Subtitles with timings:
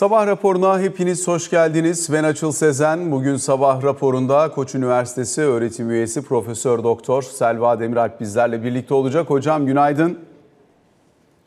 [0.00, 2.08] Sabah raporuna hepiniz hoş geldiniz.
[2.12, 3.12] Ben Açıl Sezen.
[3.12, 9.30] Bugün sabah raporunda Koç Üniversitesi öğretim üyesi Profesör Doktor Selva Demiralp bizlerle birlikte olacak.
[9.30, 10.18] Hocam günaydın.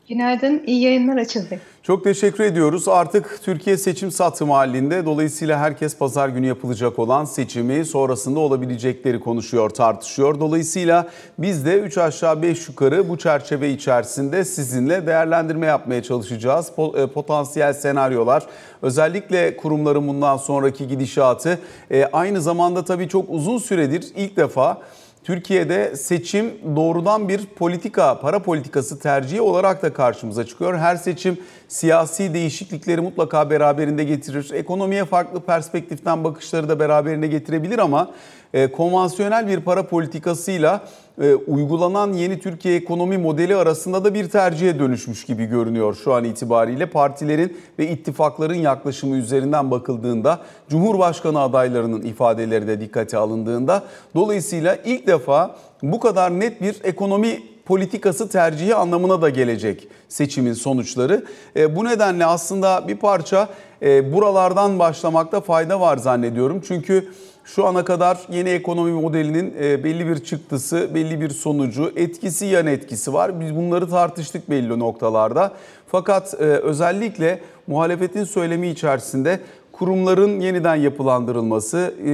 [0.08, 1.58] Günaydın, iyi yayınlar Açıl Bey.
[1.82, 2.88] Çok teşekkür ediyoruz.
[2.88, 5.06] Artık Türkiye seçim satımı halinde.
[5.06, 10.40] Dolayısıyla herkes pazar günü yapılacak olan seçimi sonrasında olabilecekleri konuşuyor, tartışıyor.
[10.40, 11.08] Dolayısıyla
[11.38, 16.72] biz de 3 aşağı 5 yukarı bu çerçeve içerisinde sizinle değerlendirme yapmaya çalışacağız.
[16.94, 18.46] E, potansiyel senaryolar,
[18.82, 21.58] özellikle kurumların bundan sonraki gidişatı.
[21.90, 24.82] E, aynı zamanda tabii çok uzun süredir ilk defa
[25.24, 30.78] Türkiye'de seçim doğrudan bir politika, para politikası tercihi olarak da karşımıza çıkıyor.
[30.78, 34.50] Her seçim siyasi değişiklikleri mutlaka beraberinde getirir.
[34.54, 38.10] Ekonomiye farklı perspektiften bakışları da beraberinde getirebilir ama
[38.54, 40.80] e, konvansiyonel bir para politikasıyla
[41.20, 46.24] e, uygulanan yeni Türkiye ekonomi modeli arasında da bir tercihe dönüşmüş gibi görünüyor şu an
[46.24, 46.86] itibariyle.
[46.86, 53.82] Partilerin ve ittifakların yaklaşımı üzerinden bakıldığında, Cumhurbaşkanı adaylarının ifadeleri de dikkate alındığında
[54.14, 61.24] dolayısıyla ilk defa bu kadar net bir ekonomi politikası tercihi anlamına da gelecek seçimin sonuçları.
[61.56, 63.48] E, bu nedenle aslında bir parça
[63.82, 66.62] e, buralardan başlamakta fayda var zannediyorum.
[66.68, 67.08] Çünkü
[67.44, 72.66] şu ana kadar yeni ekonomi modelinin e, belli bir çıktısı, belli bir sonucu, etkisi yan
[72.66, 73.40] etkisi var.
[73.40, 75.52] Biz bunları tartıştık belli noktalarda.
[75.86, 79.40] Fakat e, özellikle muhalefetin söylemi içerisinde
[79.78, 82.10] kurumların yeniden yapılandırılması, e,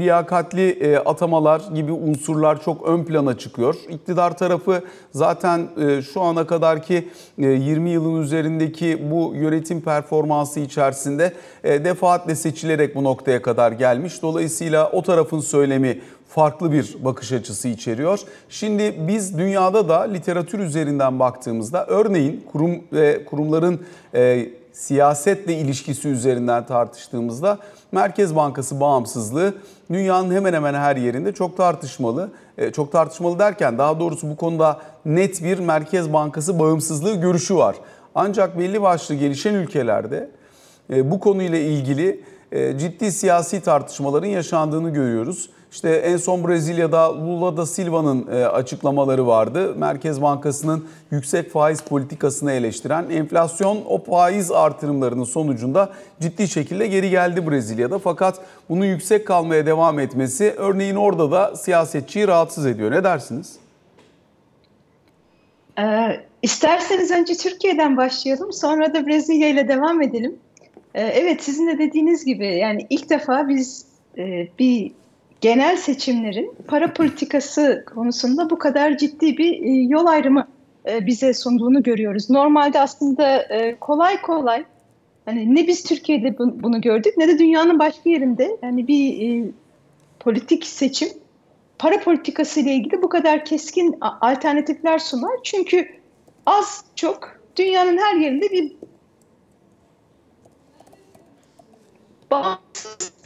[0.00, 3.74] liyakatli e, atamalar gibi unsurlar çok ön plana çıkıyor.
[3.88, 11.32] İktidar tarafı zaten e, şu ana kadarki e, 20 yılın üzerindeki bu yönetim performansı içerisinde
[11.64, 14.22] defaatle seçilerek bu noktaya kadar gelmiş.
[14.22, 18.20] Dolayısıyla o tarafın söylemi farklı bir bakış açısı içeriyor.
[18.48, 23.80] Şimdi biz dünyada da literatür üzerinden baktığımızda örneğin kurum ve kurumların
[24.74, 27.58] siyasetle ilişkisi üzerinden tartıştığımızda
[27.92, 29.54] Merkez Bankası bağımsızlığı
[29.92, 32.30] dünyanın hemen hemen her yerinde çok tartışmalı.
[32.58, 37.76] E, çok tartışmalı derken daha doğrusu bu konuda net bir Merkez Bankası bağımsızlığı görüşü var.
[38.14, 40.30] Ancak belli başlı gelişen ülkelerde
[40.90, 45.50] e, bu konuyla ilgili e, ciddi siyasi tartışmaların yaşandığını görüyoruz.
[45.74, 49.74] İşte en son Brezilya'da Lula da Silva'nın e, açıklamaları vardı.
[49.76, 57.50] Merkez Bankası'nın yüksek faiz politikasını eleştiren enflasyon o faiz artırımlarının sonucunda ciddi şekilde geri geldi
[57.50, 57.98] Brezilya'da.
[57.98, 62.90] Fakat bunun yüksek kalmaya devam etmesi örneğin orada da siyasetçiyi rahatsız ediyor.
[62.90, 63.56] Ne dersiniz?
[65.78, 70.36] Ee, isterseniz önce Türkiye'den başlayalım sonra da Brezilya ile devam edelim.
[70.94, 73.86] Ee, evet sizin de dediğiniz gibi yani ilk defa biz
[74.18, 74.92] e, bir
[75.44, 80.48] genel seçimlerin para politikası konusunda bu kadar ciddi bir e, yol ayrımı
[80.88, 82.30] e, bize sunduğunu görüyoruz.
[82.30, 84.64] Normalde aslında e, kolay kolay
[85.24, 89.44] hani ne biz Türkiye'de bunu gördük ne de dünyanın başka yerinde yani bir
[90.20, 91.08] politik seçim
[91.78, 95.36] para politikası ile ilgili bu kadar keskin alternatifler sunar.
[95.42, 95.88] Çünkü
[96.46, 98.72] az çok dünyanın her yerinde bir
[102.30, 103.23] bağımsız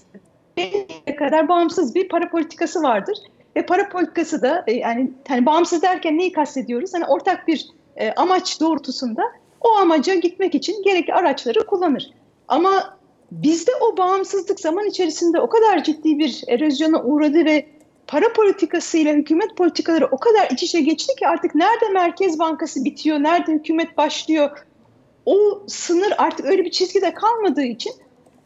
[0.59, 3.19] belirli kadar bağımsız bir para politikası vardır.
[3.57, 6.95] Ve para politikası da e, yani hani bağımsız derken neyi kastediyoruz?
[6.95, 9.23] Hani ortak bir e, amaç doğrultusunda
[9.61, 12.11] o amaca gitmek için gerekli araçları kullanır.
[12.49, 12.99] Ama
[13.33, 17.67] bizde o bağımsızlık zaman içerisinde o kadar ciddi bir erozyona uğradı ve
[18.07, 22.85] para politikası ile hükümet politikaları o kadar iç içe geçti ki artık nerede Merkez Bankası
[22.85, 24.51] bitiyor, nerede hükümet başlıyor
[25.29, 27.93] o sınır artık öyle bir çizgide kalmadığı için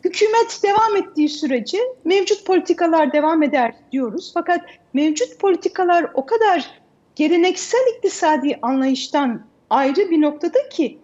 [0.05, 4.31] Hükümet devam ettiği sürece mevcut politikalar devam eder diyoruz.
[4.35, 4.61] Fakat
[4.95, 6.71] mevcut politikalar o kadar
[7.17, 10.99] geleneksel iktisadi anlayıştan ayrı bir noktada ki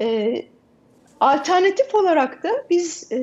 [0.00, 0.36] e,
[1.20, 3.18] alternatif olarak da biz e,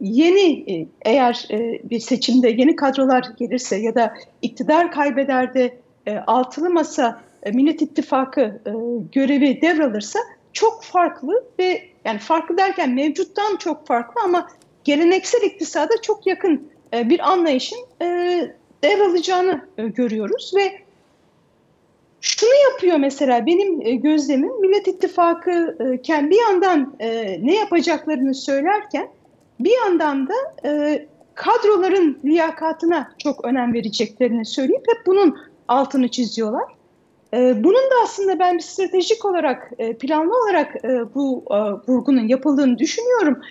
[0.00, 6.16] yeni e, eğer e, bir seçimde yeni kadrolar gelirse ya da iktidar kaybeder de e,
[6.18, 8.72] altılı masa e, Millet İttifakı e,
[9.12, 10.18] görevi devralırsa
[10.52, 14.48] çok farklı ve yani farklı derken mevcuttan çok farklı ama
[14.84, 18.06] geleneksel iktisada çok yakın e, bir anlayışın e,
[18.84, 20.78] devralacağını e, görüyoruz ve
[22.20, 26.96] şunu yapıyor mesela benim gözlemim Millet İttifakı kendi yandan
[27.40, 29.08] ne yapacaklarını söylerken
[29.60, 30.34] bir yandan da
[31.34, 35.38] kadroların liyakatına çok önem vereceklerini söyleyip hep bunun
[35.68, 36.79] altını çiziyorlar.
[37.34, 41.44] E, bunun da aslında ben bir stratejik olarak, e, planlı olarak e, bu
[41.88, 43.42] vurgunun yapıldığını düşünüyorum.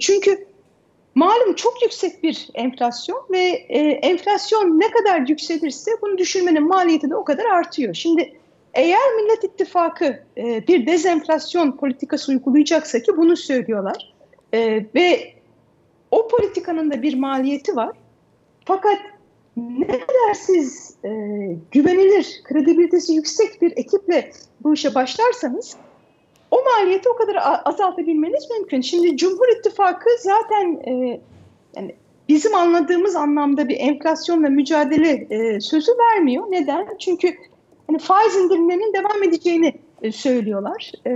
[0.00, 0.46] Çünkü
[1.14, 3.38] malum çok yüksek bir enflasyon ve
[4.02, 7.94] enflasyon ne kadar yükselirse bunu düşürmenin maliyeti de o kadar artıyor.
[7.94, 8.32] Şimdi
[8.74, 14.14] eğer Millet İttifakı bir dezenflasyon politikası uygulayacaksa ki bunu söylüyorlar,
[14.54, 15.34] E, ve
[16.10, 17.96] o politikanın da bir maliyeti var.
[18.64, 18.98] Fakat
[19.56, 21.08] ne kadar siz e,
[21.70, 24.30] güvenilir, kredibilitesi yüksek bir ekiple
[24.60, 25.76] bu işe başlarsanız
[26.50, 28.80] o maliyeti o kadar azaltabilmeniz mümkün.
[28.80, 31.20] Şimdi Cumhur İttifakı zaten e,
[31.76, 31.94] yani
[32.28, 36.44] bizim anladığımız anlamda bir enflasyonla mücadele e, sözü vermiyor.
[36.50, 36.86] Neden?
[36.98, 37.34] Çünkü
[37.86, 40.92] hani faiz indirimlerinin devam edeceğini e, söylüyorlar.
[41.06, 41.10] E,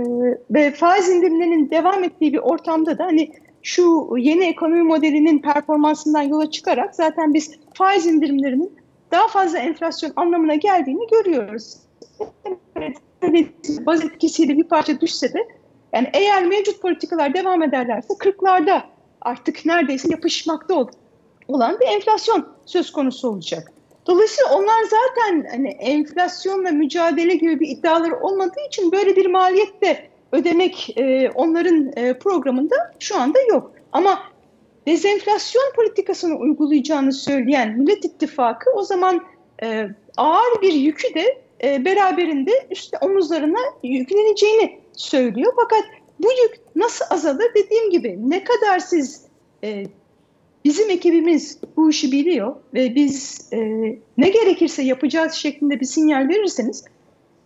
[0.51, 3.31] ve faiz indirimlerinin devam ettiği bir ortamda da hani
[3.63, 8.71] şu yeni ekonomi modelinin performansından yola çıkarak zaten biz faiz indirimlerinin
[9.11, 11.77] daha fazla enflasyon anlamına geldiğini görüyoruz.
[13.85, 15.47] Baz etkisiyle bir parça düşse de
[15.93, 18.81] yani eğer mevcut politikalar devam ederlerse 40'larda
[19.21, 20.87] artık neredeyse yapışmakta
[21.47, 23.71] olan bir enflasyon söz konusu olacak.
[24.07, 30.08] Dolayısıyla onlar zaten hani enflasyonla mücadele gibi bir iddiaları olmadığı için böyle bir maliyet de
[30.31, 33.71] ödemek e, onların e, programında şu anda yok.
[33.91, 34.19] Ama
[34.87, 39.25] dezenflasyon politikasını uygulayacağını söyleyen Millet İttifakı o zaman
[39.63, 39.87] e,
[40.17, 45.53] ağır bir yükü de e, beraberinde üstte omuzlarına yükleneceğini söylüyor.
[45.55, 45.83] Fakat
[46.19, 49.25] bu yük nasıl azalır dediğim gibi ne kadar siz
[49.63, 49.83] e,
[50.65, 53.57] bizim ekibimiz bu işi biliyor ve biz e,
[54.17, 56.85] ne gerekirse yapacağız şeklinde bir sinyal verirseniz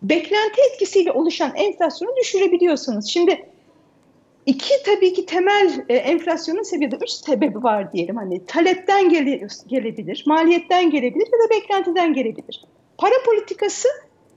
[0.08, 3.06] beklenti etkisiyle oluşan enflasyonu düşürebiliyorsunuz.
[3.06, 3.46] Şimdi
[4.46, 8.16] iki tabii ki temel e, enflasyonun seviyede üç sebebi var diyelim.
[8.16, 12.64] Hani talepten gele, gelebilir, maliyetten gelebilir ya da beklentiden gelebilir.
[12.98, 13.88] Para politikası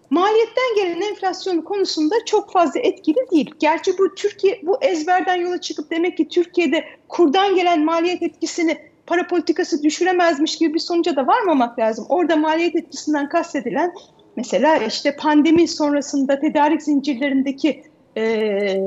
[0.09, 3.51] maliyetten gelen enflasyon konusunda çok fazla etkili değil.
[3.59, 8.77] Gerçi bu Türkiye bu ezberden yola çıkıp demek ki Türkiye'de kurdan gelen maliyet etkisini
[9.07, 12.05] para politikası düşüremezmiş gibi bir sonuca da varmamak lazım.
[12.09, 13.93] Orada maliyet etkisinden kastedilen
[14.37, 17.83] mesela işte pandemi sonrasında tedarik zincirlerindeki
[18.17, 18.81] e,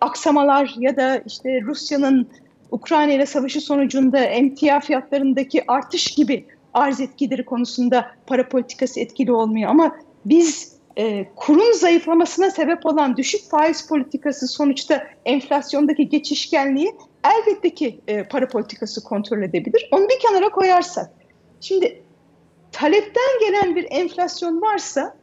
[0.00, 2.28] aksamalar ya da işte Rusya'nın
[2.70, 9.70] Ukrayna ile savaşı sonucunda emtia fiyatlarındaki artış gibi arz etkileri konusunda para politikası etkili olmuyor.
[9.70, 16.92] Ama biz e, kurun zayıflamasına sebep olan düşük faiz politikası sonuçta enflasyondaki geçişkenliği
[17.24, 19.88] elbette ki e, para politikası kontrol edebilir.
[19.92, 21.10] Onu bir kenara koyarsak.
[21.60, 22.03] Şimdi
[22.74, 25.16] talepten gelen bir enflasyon varsa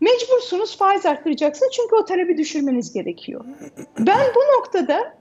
[0.00, 3.44] mecbursunuz faiz arttıracaksınız çünkü o talebi düşürmeniz gerekiyor.
[3.98, 5.14] Ben bu noktada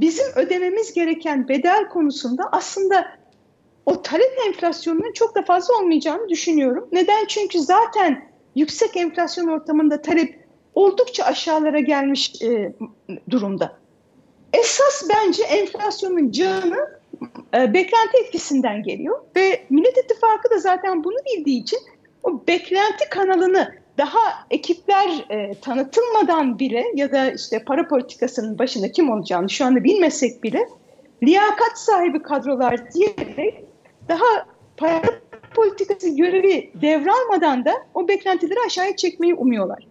[0.00, 3.06] bizim ödememiz gereken bedel konusunda aslında
[3.86, 6.88] o talep enflasyonunun çok da fazla olmayacağını düşünüyorum.
[6.92, 7.26] Neden?
[7.26, 12.72] Çünkü zaten yüksek enflasyon ortamında talep oldukça aşağılara gelmiş e,
[13.30, 13.78] durumda.
[14.52, 16.98] Esas bence enflasyonun canı
[17.54, 21.78] e, beklenti etkisinden geliyor ve Millet İttifakı da zaten bunu bildiği için
[22.22, 24.18] o beklenti kanalını daha
[24.50, 30.42] ekipler e, tanıtılmadan bile ya da işte para politikasının başında kim olacağını şu anda bilmesek
[30.44, 30.68] bile
[31.22, 33.64] liyakat sahibi kadrolar diyerek
[34.08, 34.46] daha
[34.76, 35.02] para
[35.54, 39.86] politikası görevi devralmadan da o beklentileri aşağıya çekmeyi umuyorlar.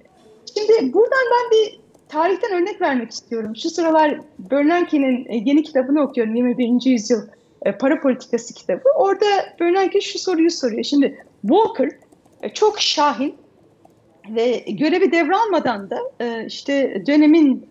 [0.58, 1.80] Şimdi buradan ben bir
[2.10, 3.56] tarihten örnek vermek istiyorum.
[3.56, 6.36] Şu sıralar Bernanke'nin e, yeni kitabını okuyorum.
[6.36, 6.92] 21.
[6.92, 7.22] yüzyıl
[7.71, 8.83] para politikası kitabı.
[8.95, 9.25] Orada
[9.59, 10.83] Bernanke şu soruyu soruyor.
[10.83, 11.89] Şimdi Walker
[12.41, 13.35] e, çok şahin
[14.29, 16.00] ve görevi devralmadan da
[16.45, 17.67] işte dönemin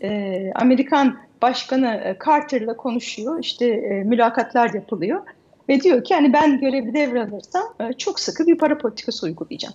[0.55, 3.39] Amerikan Başkanı Carter'la konuşuyor.
[3.41, 3.77] İşte
[4.07, 5.21] mülakatlar yapılıyor.
[5.69, 7.63] Ve diyor ki hani ben görevi devralırsam
[7.99, 9.75] çok sıkı bir para politikası uygulayacağım.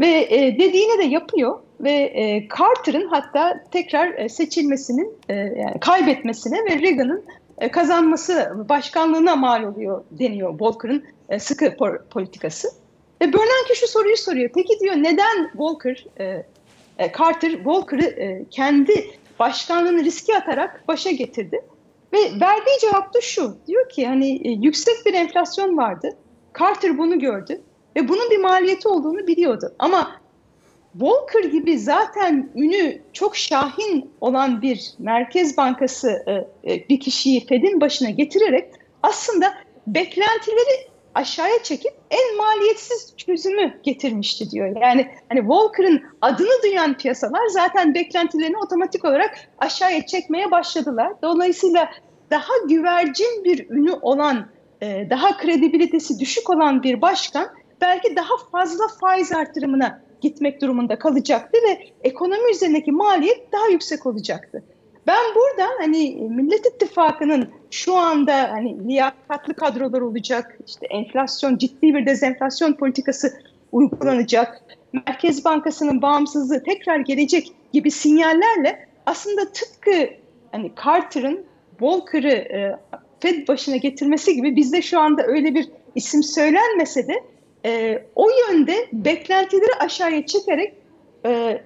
[0.00, 6.56] Ve e, dediğini de yapıyor ve e, Carter'ın hatta tekrar e, seçilmesinin e, yani kaybetmesine
[6.64, 7.24] ve Reagan'ın
[7.58, 11.76] e, kazanması başkanlığına mal oluyor deniyor Walker'ın e, sıkı
[12.10, 12.68] politikası.
[13.22, 14.50] Ve Bernanke şu soruyu soruyor.
[14.54, 21.64] Peki diyor neden Walker, e, Carter Walker'ı e, kendi başkanlığını riske atarak başa getirdi?
[22.12, 23.56] Ve verdiği cevap da şu.
[23.66, 26.08] Diyor ki hani yüksek bir enflasyon vardı.
[26.58, 27.60] Carter bunu gördü
[27.96, 29.74] ve bunun bir maliyeti olduğunu biliyordu.
[29.78, 30.21] Ama
[30.94, 36.32] Volcker gibi zaten ünü çok şahin olan bir Merkez Bankası e,
[36.72, 38.70] e, bir kişiyi Fed'in başına getirerek
[39.02, 39.54] aslında
[39.86, 44.76] beklentileri aşağıya çekip en maliyetsiz çözümü getirmişti diyor.
[44.80, 51.12] Yani hani Volcker'ın adını duyan piyasalar zaten beklentilerini otomatik olarak aşağıya çekmeye başladılar.
[51.22, 51.90] Dolayısıyla
[52.30, 54.46] daha güvercin bir ünü olan,
[54.80, 57.48] e, daha kredibilitesi düşük olan bir başkan
[57.80, 64.62] belki daha fazla faiz artırımına gitmek durumunda kalacaktı ve ekonomi üzerindeki maliyet daha yüksek olacaktı.
[65.06, 72.06] Ben burada hani Millet İttifakı'nın şu anda hani liyakatlı kadrolar olacak, işte enflasyon, ciddi bir
[72.06, 73.32] dezenflasyon politikası
[73.72, 74.62] uygulanacak,
[74.92, 80.08] Merkez Bankası'nın bağımsızlığı tekrar gelecek gibi sinyallerle aslında tıpkı
[80.52, 81.44] hani Carter'ın
[81.80, 82.76] Volcker'ı e,
[83.20, 87.14] Fed başına getirmesi gibi bizde şu anda öyle bir isim söylenmese de
[87.64, 90.74] e, o yönde beklentileri aşağıya çekerek
[91.26, 91.62] e,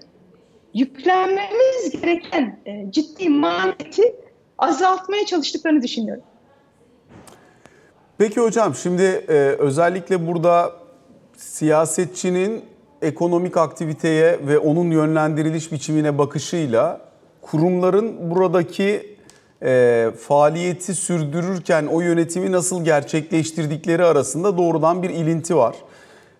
[0.75, 4.15] yüklenmemiz gereken e, ciddi maliyeti
[4.59, 6.25] azaltmaya çalıştıklarını düşünüyorum.
[8.19, 10.73] Peki hocam şimdi e, özellikle burada
[11.37, 12.65] siyasetçinin
[13.03, 17.01] ekonomik aktiviteye ve onun yönlendiriliş biçimine bakışıyla
[17.41, 19.16] kurumların buradaki
[19.63, 25.77] e, faaliyeti sürdürürken o yönetimi nasıl gerçekleştirdikleri arasında doğrudan bir ilinti var.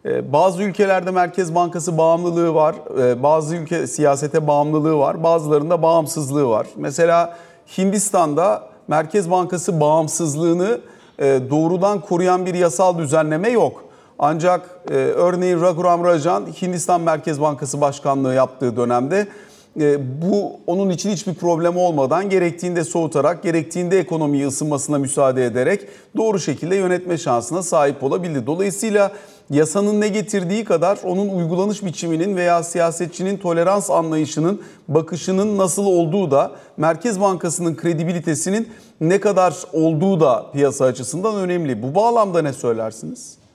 [0.05, 6.49] E, bazı ülkelerde Merkez Bankası bağımlılığı var, e, bazı ülke siyasete bağımlılığı var, bazılarında bağımsızlığı
[6.49, 6.67] var.
[6.77, 7.37] Mesela
[7.79, 10.81] Hindistan'da Merkez Bankası bağımsızlığını
[11.19, 13.85] e, doğrudan koruyan bir yasal düzenleme yok.
[14.19, 19.29] Ancak e, örneğin Raghuram Rajan Hindistan Merkez Bankası Başkanlığı yaptığı dönemde
[20.23, 26.77] bu onun için hiçbir problem olmadan gerektiğinde soğutarak, gerektiğinde ekonomiyi ısınmasına müsaade ederek doğru şekilde
[26.77, 28.47] yönetme şansına sahip olabildi.
[28.47, 29.13] Dolayısıyla
[29.51, 36.53] yasanın ne getirdiği kadar onun uygulanış biçiminin veya siyasetçinin tolerans anlayışının, bakışının nasıl olduğu da
[36.77, 38.69] Merkez Bankası'nın kredibilitesinin
[39.01, 41.83] ne kadar olduğu da piyasa açısından önemli.
[41.83, 43.46] Bu bağlamda ne söylersiniz?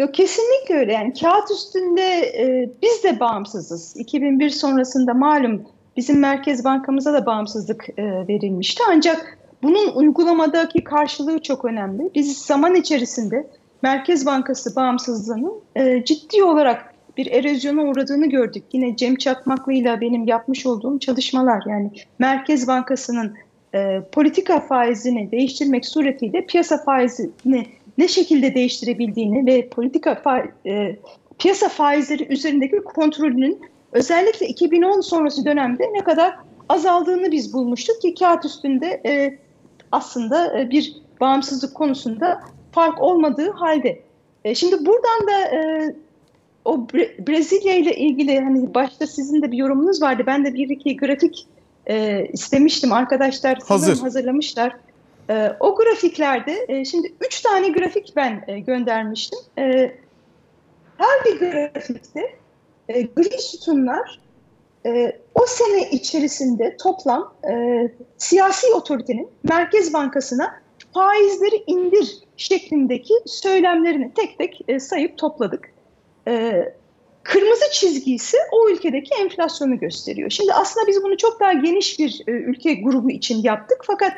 [0.00, 3.96] Yok kesinlikle öyle yani kağıt üstünde e, biz de bağımsızız.
[3.96, 5.62] 2001 sonrasında malum
[5.96, 8.82] bizim Merkez Bankamıza da bağımsızlık e, verilmişti.
[8.90, 12.10] Ancak bunun uygulamadaki karşılığı çok önemli.
[12.14, 13.46] Biz zaman içerisinde
[13.82, 18.64] Merkez Bankası bağımsızlığının e, ciddi olarak bir erozyona uğradığını gördük.
[18.72, 23.34] Yine Cem Çakmaklı ile benim yapmış olduğum çalışmalar yani Merkez Bankası'nın
[23.74, 27.66] e, politika faizini değiştirmek suretiyle piyasa faizini
[27.98, 30.22] ne şekilde değiştirebildiğini ve politika
[30.66, 30.96] e,
[31.38, 33.60] piyasa faizleri üzerindeki kontrolünün
[33.92, 36.34] özellikle 2010 sonrası dönemde ne kadar
[36.68, 39.38] azaldığını biz bulmuştuk ki kağıt üstünde e,
[39.92, 42.40] aslında e, bir bağımsızlık konusunda
[42.72, 44.00] fark olmadığı halde.
[44.44, 45.94] E, şimdi buradan da e,
[46.64, 50.22] o Bre Brezilya ile ilgili hani başta sizin de bir yorumunuz vardı.
[50.26, 51.46] Ben de bir iki grafik
[51.86, 52.92] e, istemiştim.
[52.92, 53.98] Arkadaşlar Hazır.
[53.98, 54.76] hazırlamışlar.
[55.30, 59.38] E, o grafiklerde e, şimdi üç tane grafik ben e, göndermiştim.
[59.58, 59.94] E,
[60.96, 62.20] her bir grafikte
[62.88, 64.20] e, gri sütunlar
[65.34, 67.34] o sene içerisinde toplam
[68.18, 70.60] siyasi otoritenin Merkez Bankası'na
[70.94, 75.72] faizleri indir şeklindeki söylemlerini tek tek sayıp topladık.
[77.22, 80.30] Kırmızı çizgi ise o ülkedeki enflasyonu gösteriyor.
[80.30, 84.12] Şimdi aslında biz bunu çok daha geniş bir ülke grubu için yaptık fakat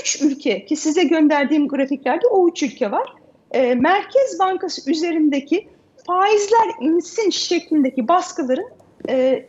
[0.00, 3.12] üç ülke ki size gönderdiğim grafiklerde o üç ülke var.
[3.50, 5.68] E, Merkez Bankası üzerindeki
[6.06, 8.68] faizler insin şeklindeki baskıların
[9.08, 9.46] e,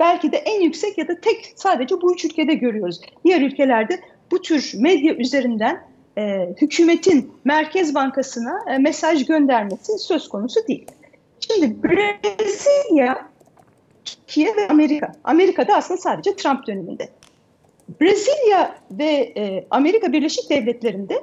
[0.00, 3.00] belki de en yüksek ya da tek sadece bu üç ülkede görüyoruz.
[3.24, 4.00] Diğer ülkelerde
[4.30, 5.88] bu tür medya üzerinden
[6.18, 10.86] e, hükümetin Merkez Bankası'na e, mesaj göndermesi söz konusu değil.
[11.40, 13.28] Şimdi Brezilya,
[14.04, 15.12] Türkiye ve Amerika.
[15.24, 17.08] Amerika'da aslında sadece Trump döneminde.
[18.00, 21.14] Brezilya ve e, Amerika Birleşik Devletleri'nde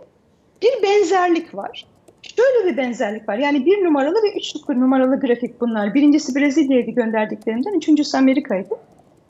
[0.62, 1.86] bir benzerlik var.
[2.22, 3.38] Şöyle bir benzerlik var.
[3.38, 5.94] Yani bir numaralı ve üç numaralı grafik bunlar.
[5.94, 8.76] Birincisi Brezilya'ydı gönderdiklerimden, üçüncüsü Amerika'ydı.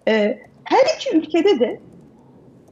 [0.07, 1.79] E, her iki ülkede de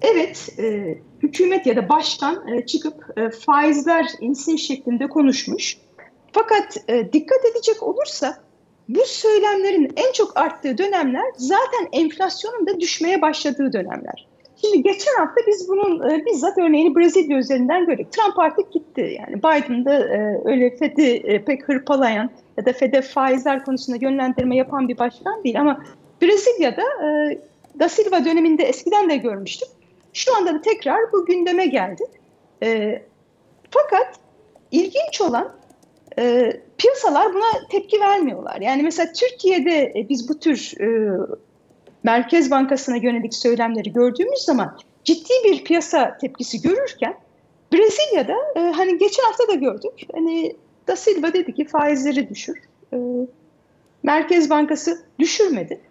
[0.02, 5.78] evet e, hükümet ya da başkan e, çıkıp e, faizler insin şeklinde konuşmuş.
[6.32, 8.38] Fakat e, dikkat edecek olursa
[8.90, 14.28] bu söylemlerin en çok arttığı dönemler zaten enflasyonun da düşmeye başladığı dönemler.
[14.66, 18.12] Şimdi geçen hafta biz bunun e, bizzat örneğini Brezilya üzerinden gördük.
[18.12, 19.18] Trump artık gitti.
[19.20, 24.56] Yani Biden da e, öyle Fed'i e, pek hırpalayan ya da Fed'e faizler konusunda yönlendirme
[24.56, 25.60] yapan bir başkan değil.
[25.62, 25.84] Ama
[26.22, 27.40] Brezilya'da e,
[27.80, 29.70] Da Silva döneminde eskiden de görmüştük.
[30.14, 32.04] Şu anda da tekrar bu gündeme geldi.
[32.64, 33.02] E,
[33.72, 34.20] fakat
[34.72, 35.52] ilginç olan
[36.20, 38.62] e, piyasalar buna tepki vermiyorlar.
[38.62, 41.18] Yani mesela Türkiye'de e, biz bu tür e,
[42.04, 47.18] Merkez Bankası'na yönelik söylemleri gördüğümüz zaman ciddi bir piyasa tepkisi görürken
[47.74, 50.08] Brezilya'da e, hani geçen hafta da gördük.
[50.14, 50.56] Hani
[50.88, 52.62] Da Silva dedi ki faizleri düşür.
[52.94, 52.98] E,
[54.04, 55.82] Merkez Bankası düşürmedi.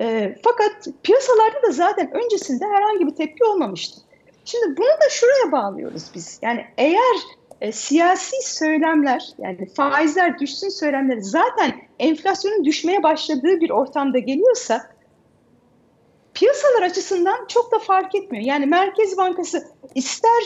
[0.00, 4.00] E, fakat piyasalarda da zaten öncesinde herhangi bir tepki olmamıştı.
[4.44, 6.38] Şimdi bunu da şuraya bağlıyoruz biz.
[6.42, 7.16] Yani eğer
[7.60, 14.86] e, siyasi söylemler yani faizler düşsün söylemleri zaten enflasyonun düşmeye başladığı bir ortamda geliyorsa
[16.40, 18.44] piyasalar açısından çok da fark etmiyor.
[18.44, 20.42] Yani Merkez Bankası ister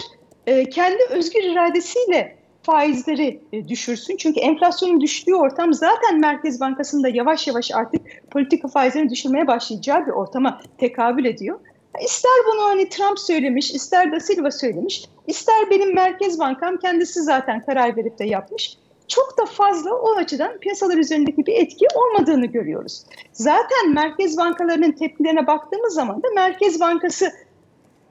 [0.47, 4.17] e, kendi özgür iradesiyle faizleri e, düşürsün.
[4.17, 10.11] Çünkü enflasyonun düştüğü ortam zaten Merkez Bankası'nda yavaş yavaş artık politika faizlerini düşürmeye başlayacağı bir
[10.11, 11.61] ortama tekabül ediyor.
[12.05, 17.65] İster bunu hani Trump söylemiş, ister da Silva söylemiş, ister benim Merkez Bankam kendisi zaten
[17.65, 18.77] karar verip de yapmış.
[19.15, 23.05] Çok da fazla o açıdan piyasalar üzerindeki bir etki olmadığını görüyoruz.
[23.33, 27.33] Zaten merkez bankalarının tepkilerine baktığımız zaman da Merkez Bankası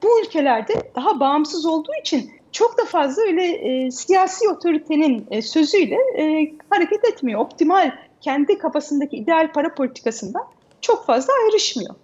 [0.02, 5.98] bu ülkelerde daha bağımsız olduğu için çok da fazla öyle e, siyasi otoritenin e, sözüyle
[6.18, 7.40] e, hareket etmiyor.
[7.40, 10.44] Optimal kendi kafasındaki ideal para politikasından
[10.80, 11.94] çok fazla ayrışmıyor.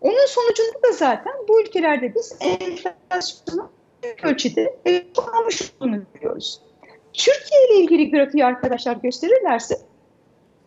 [0.00, 3.70] Onun sonucunda da zaten bu ülkelerde biz enflasyonu
[4.02, 4.76] büyük ölçüde
[5.32, 6.60] almış olduğunu görüyoruz.
[7.12, 9.78] Türkiye ile ilgili grafiği arkadaşlar gösterirlerse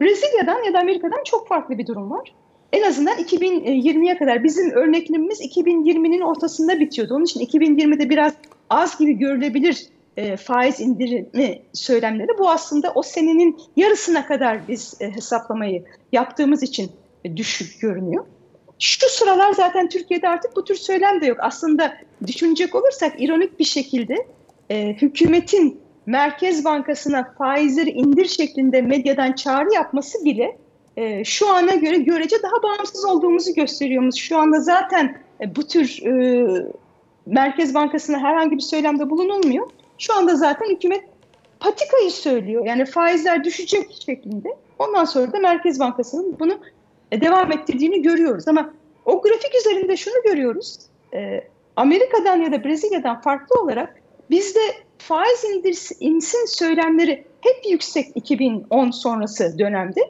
[0.02, 2.34] Brezilya'dan ya da Amerika'dan çok farklı bir durum var.
[2.74, 7.16] En azından 2020'ye kadar bizim örneklemimiz 2020'nin ortasında bitiyordu.
[7.16, 8.34] Onun için 2020'de biraz
[8.70, 9.88] az gibi görülebilir
[10.18, 12.28] e, faiz indirimi söylemleri.
[12.40, 16.92] Bu aslında o senenin yarısına kadar biz e, hesaplamayı yaptığımız için
[17.26, 18.26] e, düşük görünüyor.
[18.80, 21.38] Şu sıralar zaten Türkiye'de artık bu tür söylem de yok.
[21.42, 21.98] Aslında
[22.28, 24.28] düşünecek olursak ironik bir şekilde
[24.70, 30.58] e, hükümetin Merkez Bankası'na faizleri indir şeklinde medyadan çağrı yapması bile
[30.98, 34.16] e, şu ana göre görece daha bağımsız olduğumuzu gösteriyoruz.
[34.16, 36.46] Şu anda zaten e, bu tür e,
[37.26, 39.68] Merkez Bankası'na herhangi bir söylemde bulunulmuyor.
[39.98, 41.04] Şu anda zaten hükümet
[41.60, 42.66] patikayı söylüyor.
[42.66, 44.50] Yani faizler düşecek şeklinde.
[44.80, 46.60] Ondan sonra da Merkez Bankası'nın bunu
[47.12, 48.48] e, devam ettirdiğini görüyoruz.
[48.48, 48.74] Ama
[49.06, 50.78] o grafik üzerinde şunu görüyoruz.
[51.14, 51.44] E,
[51.76, 54.60] Amerika'dan ya da Brezilya'dan farklı olarak bizde
[54.98, 60.02] faiz indir, insin söylemleri hep yüksek 2010 sonrası dönemde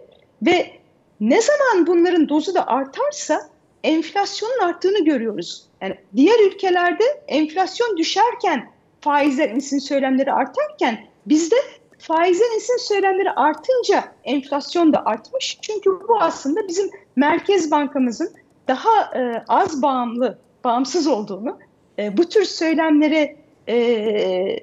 [0.41, 0.71] ve
[1.19, 3.49] ne zaman bunların dozu da artarsa
[3.83, 5.65] enflasyonun arttığını görüyoruz.
[5.81, 11.55] Yani diğer ülkelerde enflasyon düşerken faizler insin söylemleri artarken bizde
[11.97, 15.57] faizler insin söylemleri artınca enflasyon da artmış.
[15.61, 18.33] Çünkü bu aslında bizim Merkez Bankamızın
[18.67, 21.57] daha e, az bağımlı, bağımsız olduğunu,
[21.99, 23.35] e, bu tür söylemlere
[23.69, 24.57] e,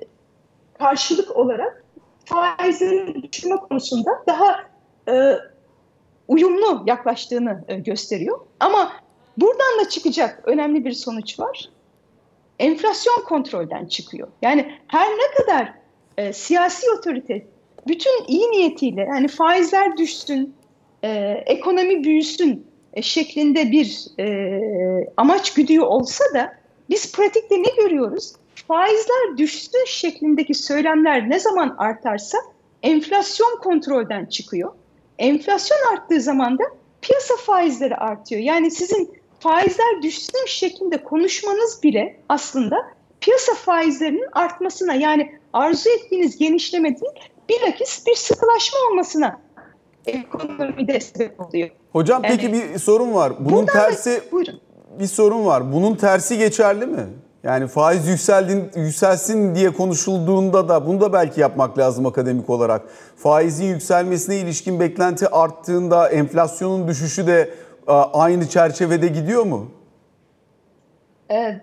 [0.79, 1.85] karşılık olarak
[2.25, 4.61] faizleri düşürme konusunda daha
[5.09, 5.39] e,
[6.29, 8.41] uyumlu yaklaştığını e, gösteriyor.
[8.61, 8.93] Ama
[9.37, 11.69] buradan da çıkacak önemli bir sonuç var.
[12.59, 14.29] Enflasyon kontrolden çıkıyor.
[14.43, 15.73] Yani her ne kadar
[16.19, 17.47] e, siyasi otorite
[17.87, 20.55] bütün iyi niyetiyle yani faizler düşsün,
[21.03, 21.09] e,
[21.47, 24.61] ekonomi büyüsün e, şeklinde bir e,
[25.17, 26.53] amaç güdüyor olsa da
[26.91, 28.33] biz pratikte ne görüyoruz?
[28.69, 32.39] Faizler düşsün şeklindeki söylemler ne zaman artarsa
[32.83, 34.73] enflasyon kontrolden çıkıyor.
[35.19, 36.65] Enflasyon arttığı zaman da
[37.03, 38.41] piyasa faizleri artıyor.
[38.41, 42.77] Yani sizin faizler düşsün şeklinde konuşmanız bile aslında
[43.21, 47.13] piyasa faizlerinin artmasına yani arzu ettiğiniz genişleme değil
[47.49, 49.41] bilakis bir sıkılaşma olmasına
[50.07, 51.71] ekonomide sebep oluyor.
[51.93, 53.33] Hocam yani, peki bir sorun var.
[53.39, 54.61] Bunun tersi da, buyurun.
[54.99, 55.73] bir sorun var.
[55.73, 57.07] Bunun tersi geçerli mi?
[57.43, 62.83] Yani faiz yükseldin, yükselsin diye konuşulduğunda da bunu da belki yapmak lazım akademik olarak.
[63.17, 67.55] Faizin yükselmesine ilişkin beklenti arttığında enflasyonun düşüşü de
[68.13, 69.71] aynı çerçevede gidiyor mu?
[71.31, 71.61] Ee,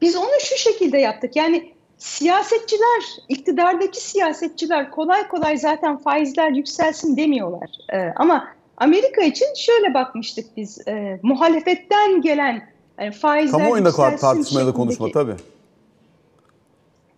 [0.00, 1.36] biz onu şu şekilde yaptık.
[1.36, 7.70] Yani siyasetçiler, iktidardaki siyasetçiler kolay kolay zaten faizler yükselsin demiyorlar.
[7.92, 10.88] Ee, ama Amerika için şöyle bakmıştık biz.
[10.88, 12.68] E, muhalefetten gelen
[13.00, 15.36] yani faizler Kamuoyunda tartışmaya da konuşma tabii.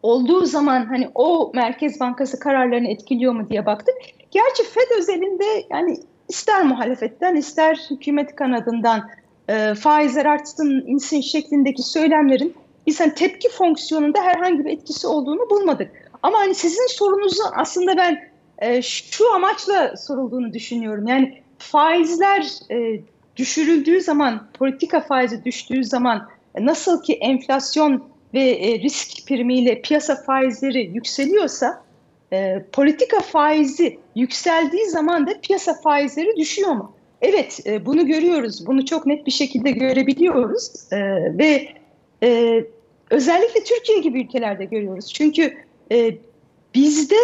[0.02, 3.94] Olduğu zaman hani o Merkez Bankası kararlarını etkiliyor mu diye baktık.
[4.30, 9.10] Gerçi Fed özelinde yani ister muhalefetten ister hükümet kanadından
[9.48, 12.54] e, faizler artsın insin şeklindeki söylemlerin
[12.86, 16.10] biz hani tepki fonksiyonunda herhangi bir etkisi olduğunu bulmadık.
[16.22, 21.06] Ama hani sizin sorunuzu aslında ben e, şu amaçla sorulduğunu düşünüyorum.
[21.06, 23.00] Yani faizler e,
[23.36, 30.90] düşürüldüğü zaman, politika faizi düştüğü zaman nasıl ki enflasyon ve e, risk primiyle piyasa faizleri
[30.94, 31.84] yükseliyorsa
[32.32, 36.92] e, politika faizi yükseldiği zaman da piyasa faizleri düşüyor mu?
[37.22, 38.66] Evet e, bunu görüyoruz.
[38.66, 40.92] Bunu çok net bir şekilde görebiliyoruz.
[40.92, 40.98] E,
[41.38, 41.68] ve
[42.22, 42.60] e,
[43.10, 45.12] özellikle Türkiye gibi ülkelerde görüyoruz.
[45.12, 45.56] Çünkü
[45.92, 46.14] e,
[46.74, 47.14] bizde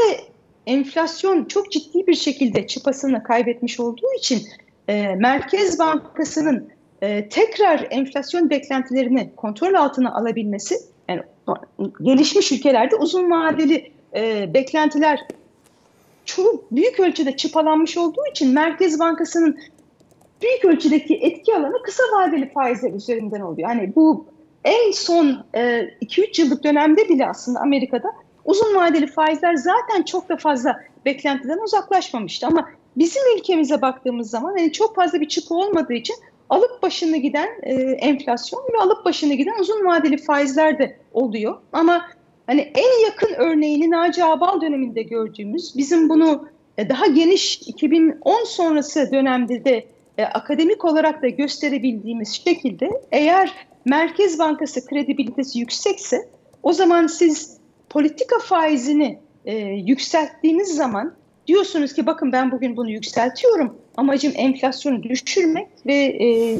[0.66, 4.42] enflasyon çok ciddi bir şekilde çıpasını kaybetmiş olduğu için
[4.88, 6.68] e, Merkez Bankası'nın
[7.02, 10.74] e, tekrar enflasyon beklentilerini kontrol altına alabilmesi,
[11.08, 11.22] yani
[12.02, 15.20] gelişmiş ülkelerde uzun vadeli e, beklentiler
[16.24, 19.58] çok büyük ölçüde çıpalanmış olduğu için Merkez Bankası'nın
[20.42, 23.68] büyük ölçüdeki etki alanı kısa vadeli faizler üzerinden oluyor.
[23.68, 24.26] Yani bu
[24.64, 28.08] en son 2-3 e, yıllık dönemde bile aslında Amerika'da
[28.44, 32.46] uzun vadeli faizler zaten çok da fazla beklentiden uzaklaşmamıştı.
[32.46, 36.16] Ama bizim ülkemize baktığımız zaman yani çok fazla bir çıkı olmadığı için
[36.50, 41.58] alıp başını giden e, enflasyon ve alıp başını giden uzun vadeli faizler de oluyor.
[41.72, 42.06] Ama
[42.46, 49.08] hani en yakın örneğini Naci Abal döneminde gördüğümüz bizim bunu e, daha geniş 2010 sonrası
[49.12, 49.86] dönemde de
[50.18, 53.54] e, akademik olarak da gösterebildiğimiz şekilde eğer
[53.84, 56.28] Merkez Bankası kredibilitesi yüksekse
[56.62, 57.56] o zaman siz
[57.90, 61.14] politika faizini e, yükselttiğiniz zaman
[61.46, 63.76] diyorsunuz ki bakın ben bugün bunu yükseltiyorum.
[63.96, 66.58] Amacım enflasyonu düşürmek ve e,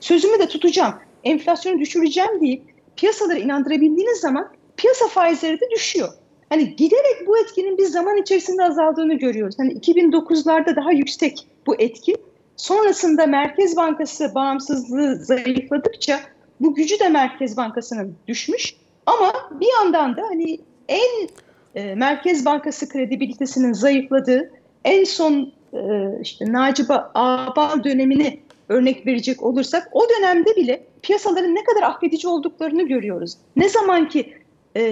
[0.00, 0.94] sözümü de tutacağım.
[1.24, 2.62] Enflasyonu düşüreceğim deyip
[2.96, 6.08] piyasaları inandırabildiğiniz zaman piyasa faizleri de düşüyor.
[6.48, 9.54] Hani giderek bu etkinin bir zaman içerisinde azaldığını görüyoruz.
[9.58, 12.16] Hani 2009'larda daha yüksek bu etki.
[12.56, 16.20] Sonrasında Merkez Bankası bağımsızlığı zayıfladıkça
[16.60, 18.74] bu gücü de Merkez Bankası'nın düşmüş.
[19.06, 21.28] Ama bir yandan da hani en
[21.76, 24.50] e, Merkez Bankası kredibilitesinin zayıfladığı
[24.84, 25.78] en son e,
[26.22, 26.82] işte Naci
[27.14, 33.36] Ağbal dönemini örnek verecek olursak o dönemde bile piyasaların ne kadar affedici olduklarını görüyoruz.
[33.56, 34.34] Ne zaman ki
[34.76, 34.82] e,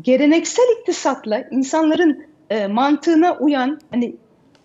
[0.00, 4.14] geleneksel iktisatla insanların e, mantığına uyan hani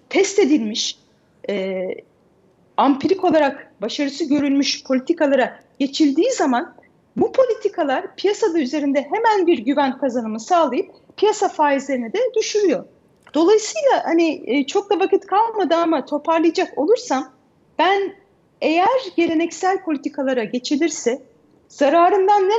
[0.09, 0.97] test edilmiş
[1.49, 1.85] e,
[2.77, 6.75] ampirik olarak başarısı görülmüş politikalara geçildiği zaman
[7.17, 12.85] bu politikalar piyasada üzerinde hemen bir güven kazanımı sağlayıp piyasa faizlerini de düşürüyor.
[13.33, 17.31] Dolayısıyla hani e, çok da vakit kalmadı ama toparlayacak olursam
[17.79, 18.13] ben
[18.61, 21.21] eğer geleneksel politikalara geçilirse
[21.67, 22.49] zararından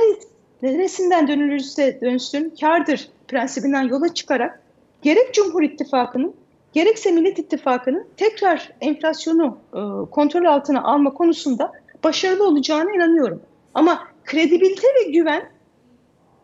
[0.61, 4.61] neresinden dönülürse dönsün kardır prensibinden yola çıkarak
[5.01, 6.35] gerek Cumhur İttifakı'nın
[6.73, 9.79] gerekse Millet İttifakı'nın tekrar enflasyonu e,
[10.11, 11.71] kontrol altına alma konusunda
[12.03, 13.41] başarılı olacağına inanıyorum.
[13.73, 15.51] Ama kredibilite ve güven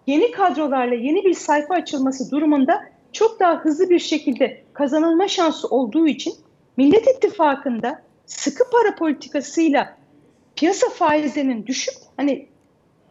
[0.07, 6.07] yeni kadrolarla yeni bir sayfa açılması durumunda çok daha hızlı bir şekilde kazanılma şansı olduğu
[6.07, 6.33] için
[6.77, 9.97] Millet İttifakı'nda sıkı para politikasıyla
[10.55, 12.47] piyasa faizlerinin düşüp hani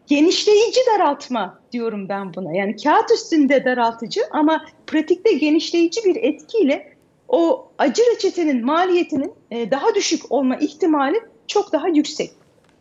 [0.07, 2.57] genişleyici daraltma diyorum ben buna.
[2.57, 6.97] Yani kağıt üstünde daraltıcı ama pratikte genişleyici bir etkiyle
[7.29, 12.31] o acı reçetenin maliyetinin e, daha düşük olma ihtimali çok daha yüksek.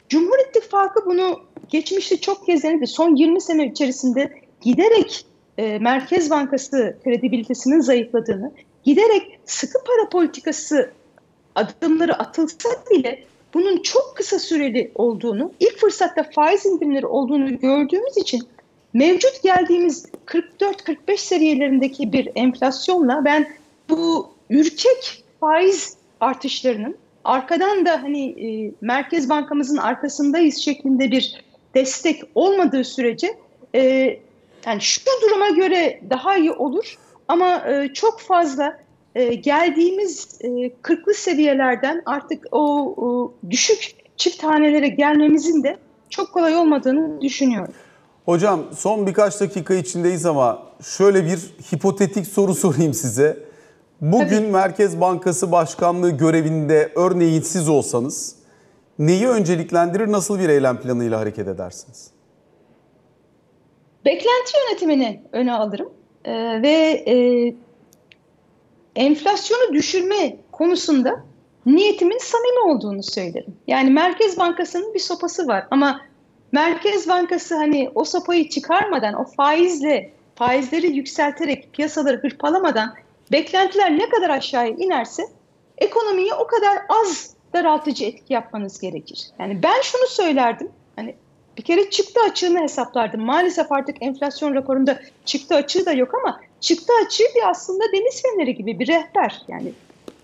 [0.10, 1.40] Cumhur İttifakı bunu
[1.70, 2.88] geçmişte çok kez denedi.
[2.88, 5.26] Son 20 sene içerisinde giderek
[5.58, 8.52] e, Merkez Bankası kredibilitesinin zayıfladığını,
[8.84, 10.92] giderek sıkı para politikası
[11.56, 18.44] adımları atılsa bile bunun çok kısa süreli olduğunu, ilk fırsatta faiz indirimleri olduğunu gördüğümüz için
[18.94, 23.48] mevcut geldiğimiz 44-45 seviyelerindeki bir enflasyonla ben
[23.90, 32.84] bu ürkek faiz artışlarının arkadan da hani e, Merkez Bankamızın arkasındayız şeklinde bir destek olmadığı
[32.84, 33.38] sürece
[33.76, 33.82] e,
[34.66, 38.78] yani şu duruma göre daha iyi olur ama e, çok fazla
[39.16, 45.78] e, geldiğimiz e, kırklı seviyelerden artık o, o düşük çift hanelere gelmemizin de
[46.10, 47.74] çok kolay olmadığını düşünüyorum.
[48.26, 51.38] Hocam son birkaç dakika içindeyiz ama şöyle bir
[51.74, 53.46] hipotetik soru sorayım size.
[54.02, 54.52] Bugün Tabii.
[54.52, 58.36] Merkez Bankası Başkanlığı görevinde örneğin siz olsanız
[59.00, 62.12] neyi önceliklendirir, nasıl bir eylem planıyla hareket edersiniz?
[64.06, 65.90] Beklenti yönetimini öne alırım
[66.26, 67.16] ee, ve e,
[68.96, 71.24] enflasyonu düşürme konusunda
[71.66, 73.56] niyetimin samimi olduğunu söylerim.
[73.68, 76.02] Yani Merkez Bankası'nın bir sopası var ama
[76.52, 82.94] Merkez Bankası hani o sopayı çıkarmadan, o faizle, faizleri yükselterek, piyasaları hırpalamadan
[83.32, 85.24] beklentiler ne kadar aşağıya inerse
[85.78, 89.28] ekonomiye o kadar az daraltıcı etki yapmanız gerekir.
[89.40, 90.72] Yani ben şunu söylerdim.
[90.96, 91.16] Hani
[91.58, 93.22] bir kere çıktı açığını hesaplardım.
[93.22, 98.56] Maalesef artık enflasyon raporunda çıktı açığı da yok ama çıktı açığı bir aslında deniz feneri
[98.56, 99.42] gibi bir rehber.
[99.48, 99.72] Yani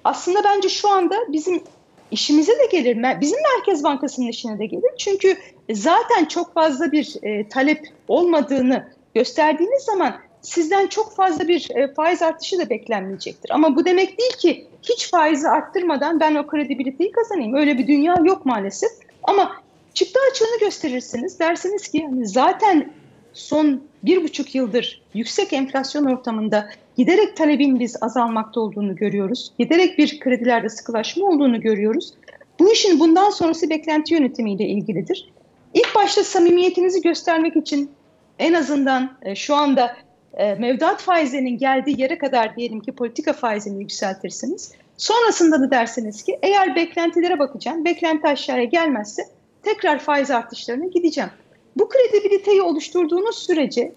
[0.03, 1.63] aslında bence şu anda bizim
[2.11, 3.21] işimize de gelir.
[3.21, 4.91] Bizim Merkez Bankası'nın işine de gelir.
[4.97, 5.37] Çünkü
[5.71, 12.21] zaten çok fazla bir e, talep olmadığını gösterdiğiniz zaman sizden çok fazla bir e, faiz
[12.21, 13.49] artışı da beklenmeyecektir.
[13.49, 17.53] Ama bu demek değil ki hiç faizi arttırmadan ben o kredibiliteyi kazanayım.
[17.53, 18.91] Öyle bir dünya yok maalesef.
[19.23, 19.51] Ama
[19.93, 21.39] çıktı açığını gösterirsiniz.
[21.39, 22.93] Dersiniz ki yani zaten
[23.33, 29.51] son bir buçuk yıldır yüksek enflasyon ortamında giderek talebin biz azalmakta olduğunu görüyoruz.
[29.59, 32.13] Giderek bir kredilerde sıkılaşma olduğunu görüyoruz.
[32.59, 35.29] Bu işin bundan sonrası beklenti yönetimiyle ilgilidir.
[35.73, 37.91] İlk başta samimiyetinizi göstermek için
[38.39, 39.97] en azından e, şu anda
[40.33, 44.71] e, mevduat faizlerinin geldiği yere kadar diyelim ki politika faizini yükseltirsiniz.
[44.97, 49.23] Sonrasında da dersiniz ki eğer beklentilere bakacağım, beklenti aşağıya gelmezse
[49.63, 51.29] tekrar faiz artışlarına gideceğim.
[51.77, 53.93] Bu kredibiliteyi oluşturduğunuz sürece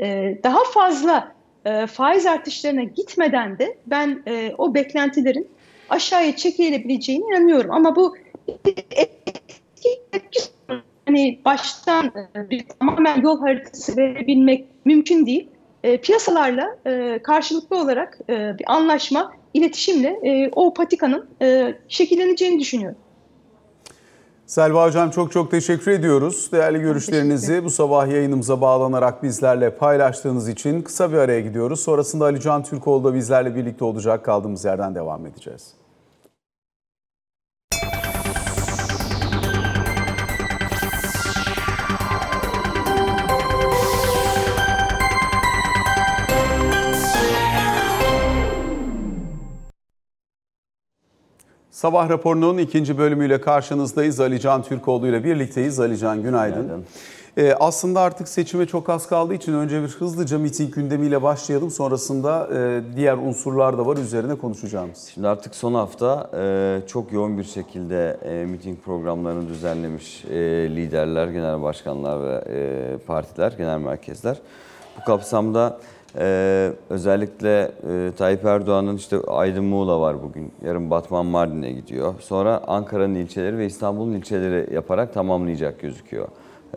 [0.00, 1.32] e, daha fazla
[1.64, 5.48] e, faiz artışlarına gitmeden de ben e, o beklentilerin
[5.90, 7.70] aşağıya çekilebileceğine inanıyorum.
[7.70, 8.16] Ama bu
[11.06, 12.12] hani baştan
[12.50, 15.48] bir tamamen yol haritası verebilmek mümkün değil.
[15.88, 22.98] E, piyasalarla e, karşılıklı olarak e, bir anlaşma, iletişimle e, o patikanın e, şekilleneceğini düşünüyorum.
[24.46, 26.52] Selva Hocam çok çok teşekkür ediyoruz.
[26.52, 31.80] Değerli görüşlerinizi bu sabah yayınımıza bağlanarak bizlerle paylaştığınız için kısa bir araya gidiyoruz.
[31.80, 34.24] Sonrasında Ali Can Türkoğlu da bizlerle birlikte olacak.
[34.24, 35.74] Kaldığımız yerden devam edeceğiz.
[51.78, 54.20] Sabah raporunun ikinci bölümüyle karşınızdayız.
[54.20, 55.80] Ali Can Türkoğlu ile birlikteyiz.
[55.80, 56.62] Ali Can günaydın.
[56.62, 56.84] günaydın.
[57.36, 61.70] Ee, aslında artık seçime çok az kaldığı için önce bir hızlıca miting gündemiyle başlayalım.
[61.70, 65.10] Sonrasında e, diğer unsurlar da var üzerine konuşacağımız.
[65.14, 70.36] Şimdi artık son hafta e, çok yoğun bir şekilde e, miting programlarını düzenlemiş e,
[70.76, 74.36] liderler, genel başkanlar ve e, partiler, genel merkezler.
[75.00, 75.78] Bu kapsamda
[76.16, 80.52] ee, özellikle e, Tayyip Erdoğan'ın işte Aydın Muğla var bugün.
[80.64, 82.14] Yarın Batman Mardin'e gidiyor.
[82.20, 86.28] Sonra Ankara'nın ilçeleri ve İstanbul'un ilçeleri yaparak tamamlayacak gözüküyor.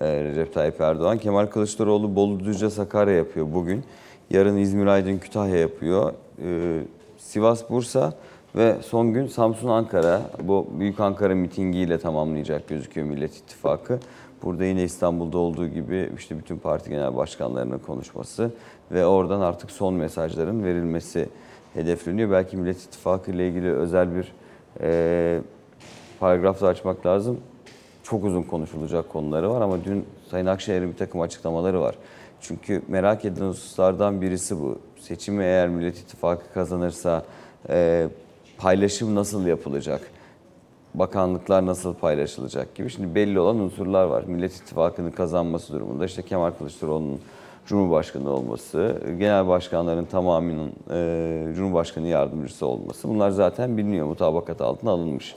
[0.02, 1.18] Ee, Recep Tayyip Erdoğan.
[1.18, 3.84] Kemal Kılıçdaroğlu Bolu Düzce Sakarya yapıyor bugün.
[4.30, 6.14] Yarın İzmir Aydın Kütahya yapıyor.
[6.44, 6.80] Ee,
[7.18, 8.14] Sivas Bursa
[8.56, 10.22] ve son gün Samsun Ankara.
[10.44, 14.00] Bu Büyük Ankara mitingiyle tamamlayacak gözüküyor Millet İttifakı.
[14.44, 18.52] Burada yine İstanbul'da olduğu gibi işte bütün parti genel başkanlarının konuşması
[18.92, 21.30] ve oradan artık son mesajların verilmesi
[21.74, 22.32] hedefleniyor.
[22.32, 24.34] Belki Millet İttifakı ile ilgili özel bir
[24.82, 25.42] e,
[26.20, 27.40] paragraf da açmak lazım.
[28.04, 31.96] Çok uzun konuşulacak konuları var ama dün Sayın Akşener'in bir takım açıklamaları var.
[32.42, 34.80] Çünkü merak edilen hususlardan birisi bu.
[35.00, 37.26] Seçimi eğer Millet İttifakı kazanırsa
[37.70, 38.08] e,
[38.58, 40.02] paylaşım nasıl yapılacak?
[40.94, 42.90] Bakanlıklar nasıl paylaşılacak gibi.
[42.90, 44.24] Şimdi belli olan unsurlar var.
[44.24, 47.20] Millet İttifakı'nın kazanması durumunda işte Kemal Kılıçdaroğlu'nun
[47.66, 55.36] Cumhurbaşkanı olması, genel başkanların tamamının e, Cumhurbaşkanı yardımcısı olması bunlar zaten biliniyor, mutabakat altına alınmış.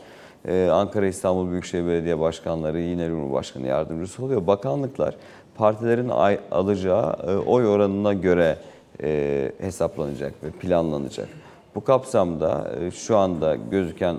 [0.48, 4.46] E, Ankara İstanbul Büyükşehir Belediye Başkanları yine Cumhurbaşkanı yardımcısı oluyor.
[4.46, 5.16] Bakanlıklar
[5.56, 8.56] partilerin ay, alacağı e, oy oranına göre
[9.02, 11.28] e, hesaplanacak ve planlanacak.
[11.74, 14.16] Bu kapsamda e, şu anda gözüken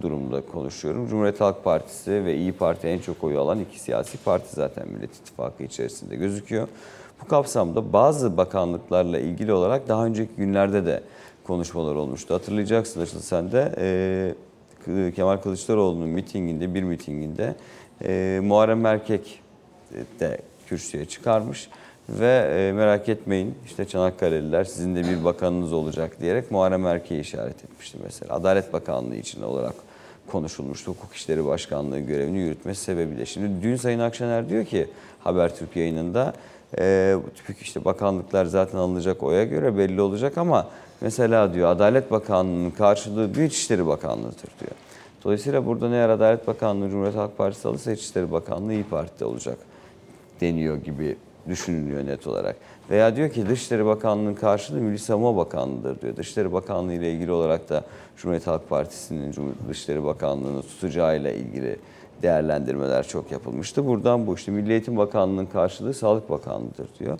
[0.00, 1.08] durumda konuşuyorum.
[1.08, 5.16] Cumhuriyet Halk Partisi ve İyi Parti en çok oyu alan iki siyasi parti zaten Millet
[5.16, 6.68] İttifakı içerisinde gözüküyor.
[7.22, 11.02] Bu kapsamda bazı bakanlıklarla ilgili olarak daha önceki günlerde de
[11.44, 12.34] konuşmalar olmuştu.
[12.34, 13.74] Hatırlayacaksın Işıl sen de
[14.86, 17.54] e, Kemal Kılıçdaroğlu'nun mitinginde, bir mitinginde
[18.04, 19.40] e, Muharrem Erkek
[20.20, 21.68] de kürsüye çıkarmış
[22.08, 27.64] ve e, merak etmeyin işte Çanakkale'liler sizin de bir bakanınız olacak diyerek Muharrem Erkek'i işaret
[27.64, 28.34] etmişti mesela.
[28.34, 29.74] Adalet Bakanlığı için olarak
[30.32, 30.90] konuşulmuştu.
[30.90, 33.26] Hukuk İşleri Başkanlığı görevini yürütmesi sebebiyle.
[33.26, 34.86] Şimdi dün Sayın Akşener diyor ki
[35.24, 36.32] Habertürk yayınında
[36.78, 37.16] e,
[37.60, 40.68] işte bakanlıklar zaten alınacak oya göre belli olacak ama
[41.00, 44.72] mesela diyor Adalet Bakanlığı'nın karşılığı diyor İçişleri Bakanlığı'dır diyor.
[45.24, 49.58] Dolayısıyla burada eğer Adalet Bakanlığı Cumhuriyet Halk Partisi alırsa İçişleri Bakanlığı İyi Parti'de olacak
[50.40, 51.16] deniyor gibi
[51.48, 52.56] düşünülüyor net olarak.
[52.90, 56.16] Veya diyor ki Dışişleri Bakanlığı'nın karşılığı Milli Savunma Bakanlığı'dır diyor.
[56.16, 57.84] Dışişleri Bakanlığı ile ilgili olarak da
[58.16, 59.34] Cumhuriyet Halk Partisi'nin
[59.68, 61.76] Dışişleri Bakanlığı'nı tutacağıyla ilgili
[62.22, 63.86] değerlendirmeler çok yapılmıştı.
[63.86, 67.18] Buradan bu işte Milli Eğitim Bakanlığı'nın karşılığı Sağlık Bakanlığı'dır diyor.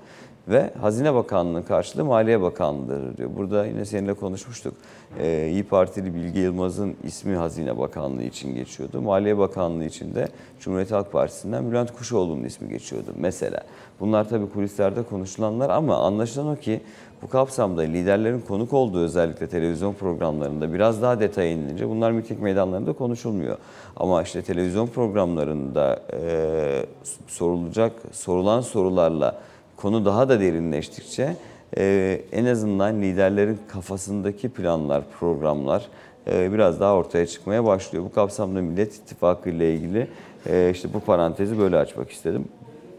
[0.48, 3.30] Ve Hazine Bakanlığı'nın karşılığı Maliye Bakanlığı'dır diyor.
[3.36, 4.74] Burada yine seninle konuşmuştuk.
[5.18, 9.00] Ee, İyi Partili Bilge Yılmaz'ın ismi Hazine Bakanlığı için geçiyordu.
[9.02, 10.28] Maliye Bakanlığı için de
[10.60, 13.60] Cumhuriyet Halk Partisi'nden Bülent Kuşoğlu'nun ismi geçiyordu mesela.
[14.00, 16.80] Bunlar tabii kulislerde konuşulanlar ama anlaşılan o ki
[17.22, 22.92] bu kapsamda liderlerin konuk olduğu özellikle televizyon programlarında biraz daha detaya inilince bunlar miting meydanlarında
[22.92, 23.58] konuşulmuyor.
[23.96, 26.86] Ama işte televizyon programlarında e,
[27.26, 29.38] sorulacak, sorulan sorularla
[29.78, 31.36] konu daha da derinleştikçe
[31.78, 35.88] e, en azından liderlerin kafasındaki planlar, programlar
[36.30, 38.04] e, biraz daha ortaya çıkmaya başlıyor.
[38.04, 40.08] Bu kapsamda Millet İttifakı ile ilgili
[40.46, 42.44] e, işte bu parantezi böyle açmak istedim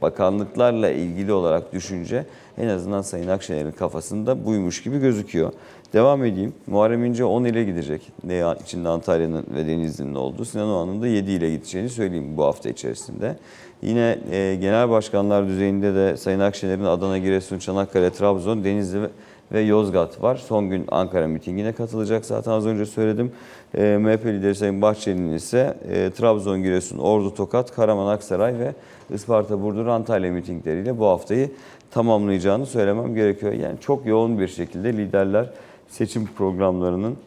[0.01, 2.25] bakanlıklarla ilgili olarak düşünce
[2.57, 5.51] en azından Sayın Akşener'in kafasında buymuş gibi gözüküyor.
[5.93, 6.53] Devam edeyim.
[6.67, 8.01] Muharrem İnce 10 ile gidecek.
[8.23, 10.45] Ne içinde Antalya'nın ve Denizli'nin olduğu.
[10.45, 13.35] Sinan Oğan'ın da 7 ile gideceğini söyleyeyim bu hafta içerisinde.
[13.81, 19.09] Yine e, genel başkanlar düzeyinde de Sayın Akşener'in Adana, Giresun, Çanakkale, Trabzon, Denizli ve
[19.51, 20.35] ve Yozgat var.
[20.35, 22.25] Son gün Ankara mitingine katılacak.
[22.25, 23.31] Zaten az önce söyledim.
[23.77, 28.73] E, MHP lideri Sayın Bahçeli'nin ise e, Trabzon, Giresun, Ordu, Tokat, Karaman, Aksaray ve
[29.13, 31.51] Isparta, Burdur, Antalya mitingleriyle bu haftayı
[31.91, 33.53] tamamlayacağını söylemem gerekiyor.
[33.53, 35.49] Yani çok yoğun bir şekilde liderler
[35.87, 37.17] seçim programlarının,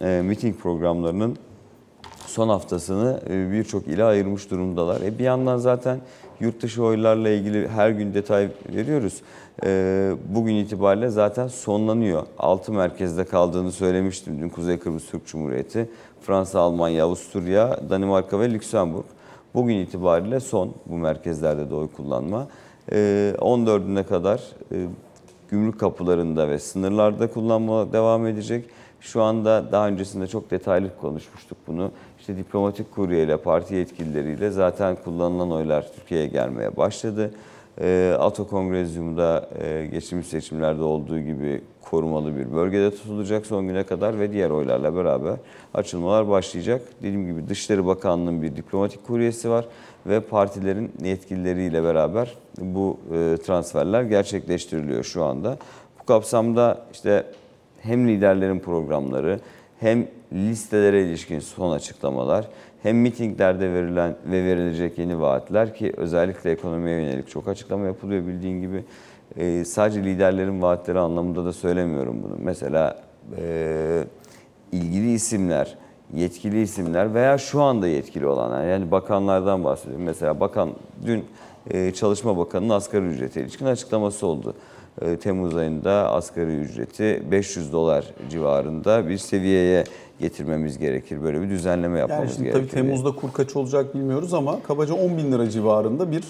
[0.00, 1.36] e, miting programlarının
[2.36, 5.00] son haftasını e, birçok ile ayırmış durumdalar.
[5.00, 6.00] E bir yandan zaten
[6.40, 9.22] yurt dışı oylarla ilgili her gün detay veriyoruz.
[9.64, 12.22] E, bugün itibariyle zaten sonlanıyor.
[12.38, 19.04] Altı merkezde kaldığını söylemiştim dün Kuzey Kıbrıs Türk Cumhuriyeti, Fransa, Almanya, Avusturya, Danimarka ve Lüksemburg.
[19.54, 22.48] Bugün itibariyle son bu merkezlerde de oy kullanma.
[22.90, 24.40] 14'üne kadar
[25.50, 28.64] gümrük kapılarında ve sınırlarda kullanma devam edecek.
[29.00, 31.90] Şu anda daha öncesinde çok detaylı konuşmuştuk bunu.
[32.20, 37.30] İşte diplomatik kuryeyle, parti yetkilileriyle zaten kullanılan oylar Türkiye'ye gelmeye başladı.
[37.80, 44.18] E, Ato Kongrezyum'da e, geçmiş seçimlerde olduğu gibi korumalı bir bölgede tutulacak son güne kadar
[44.20, 45.36] ve diğer oylarla beraber
[45.74, 46.82] açılmalar başlayacak.
[47.02, 49.64] Dediğim gibi Dışişleri Bakanlığı'nın bir diplomatik kuryesi var
[50.06, 55.58] ve partilerin yetkilileriyle beraber bu e, transferler gerçekleştiriliyor şu anda.
[56.00, 57.26] Bu kapsamda işte
[57.86, 59.40] hem liderlerin programları
[59.80, 62.48] hem listelere ilişkin son açıklamalar
[62.82, 68.60] hem mitinglerde verilen ve verilecek yeni vaatler ki özellikle ekonomiye yönelik çok açıklama yapılıyor bildiğin
[68.60, 68.84] gibi.
[69.36, 72.36] E, sadece liderlerin vaatleri anlamında da söylemiyorum bunu.
[72.38, 72.98] Mesela
[73.38, 74.04] e,
[74.72, 75.74] ilgili isimler,
[76.14, 80.04] yetkili isimler veya şu anda yetkili olanlar yani bakanlardan bahsediyorum.
[80.04, 80.70] Mesela bakan
[81.06, 81.24] dün
[81.70, 84.54] e, Çalışma Bakanı'nın asgari ücrete ilişkin açıklaması oldu.
[85.02, 89.84] E, Temmuz ayında asgari ücreti 500 dolar civarında bir seviyeye
[90.20, 91.22] getirmemiz gerekir.
[91.22, 92.70] Böyle bir düzenleme yapmamız yani şimdi gerekir.
[92.70, 96.24] Tabii Temmuz'da kur kaç olacak bilmiyoruz ama kabaca 10 bin lira civarında bir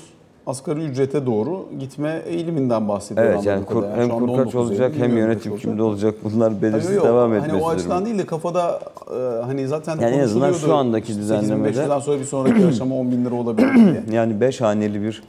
[0.47, 3.27] asgari ücrete doğru gitme eğiliminden bahsediyor.
[3.27, 7.35] Evet yani kur, hem kur kaç olacak hem yönetim kimde olacak bunlar belirsiz yok, devam
[7.35, 7.51] etmesi.
[7.53, 11.79] Hani o açıdan değil de kafada e, hani zaten yani en azından şu andaki düzenlemede
[11.79, 14.03] 8500'den sonra bir sonraki aşama 10 bin lira olabilir diye.
[14.13, 15.23] Yani 5 haneli bir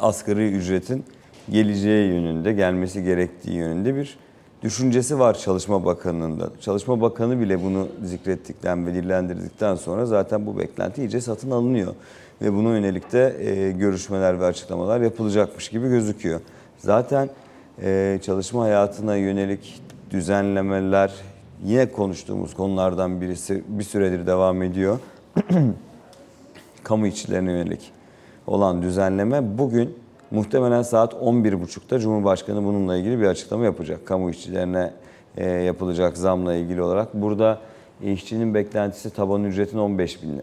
[0.00, 1.04] asgari ücretin
[1.50, 4.18] geleceği yönünde, gelmesi gerektiği yönünde bir
[4.62, 6.50] düşüncesi var Çalışma Bakanı'nın da.
[6.60, 11.94] Çalışma Bakanı bile bunu zikrettikten ve dillendirdikten sonra zaten bu beklenti iyice satın alınıyor.
[12.42, 16.40] Ve buna yönelik de e, görüşmeler ve açıklamalar yapılacakmış gibi gözüküyor.
[16.78, 17.30] Zaten
[17.82, 21.12] e, çalışma hayatına yönelik düzenlemeler
[21.64, 24.98] yine konuştuğumuz konulardan birisi bir süredir devam ediyor.
[26.84, 27.92] Kamu işçilerine yönelik
[28.46, 30.03] olan düzenleme bugün
[30.34, 34.06] Muhtemelen saat 11.30'da Cumhurbaşkanı bununla ilgili bir açıklama yapacak.
[34.06, 34.92] Kamu işçilerine
[35.36, 37.14] e, yapılacak zamla ilgili olarak.
[37.14, 37.58] Burada
[38.02, 40.42] işçinin beklentisi taban ücretin 15 bin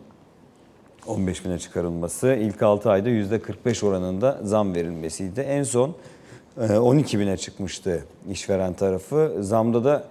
[1.08, 2.28] 15 bine çıkarılması.
[2.28, 5.40] İlk 6 ayda %45 oranında zam verilmesiydi.
[5.40, 5.96] En son
[6.80, 9.36] 12 e, bine çıkmıştı işveren tarafı.
[9.40, 10.04] Zamda da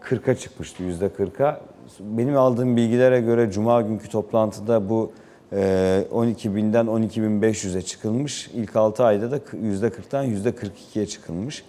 [0.00, 1.60] 40'a çıkmıştı %40'a.
[2.00, 5.12] Benim aldığım bilgilere göre Cuma günkü toplantıda bu
[5.52, 8.50] 12.000'den ee, 12.500'e çıkılmış.
[8.54, 11.64] İlk 6 ayda da %40'tan %42'ye çıkılmış.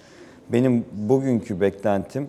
[0.49, 2.27] Benim bugünkü beklentim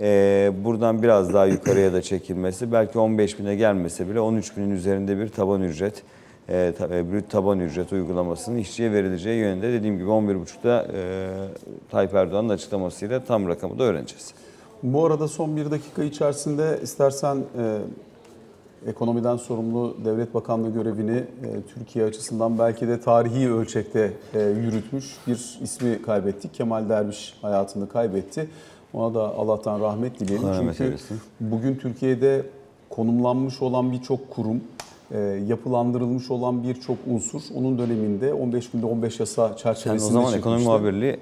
[0.00, 2.72] e, buradan biraz daha yukarıya da çekilmesi.
[2.72, 6.02] Belki 15.000'e gelmese bile 13.000'in üzerinde bir taban ücret,
[6.48, 9.72] e, e, brüt taban ücret uygulamasının işçiye verileceği yönünde.
[9.72, 10.86] Dediğim gibi 11.30'da
[11.90, 14.34] Tayyip Erdoğan'ın açıklamasıyla tam rakamı da öğreneceğiz.
[14.82, 17.36] Bu arada son bir dakika içerisinde istersen
[18.86, 21.24] ekonomiden sorumlu devlet bakanlığı görevini e,
[21.74, 26.54] Türkiye açısından belki de tarihi ölçekte e, yürütmüş bir ismi kaybettik.
[26.54, 28.48] Kemal Derviş hayatını kaybetti.
[28.92, 30.46] Ona da Allah'tan rahmet dileyelim.
[30.48, 31.20] Allah Çünkü eylesin.
[31.40, 32.46] bugün Türkiye'de
[32.90, 34.60] konumlanmış olan birçok kurum,
[35.10, 35.18] e,
[35.48, 40.38] yapılandırılmış olan birçok unsur onun döneminde 15 günde 15 yasa çerçevesinde Sen o zaman çıkmıştı.
[40.38, 41.16] ekonomi muhabirliği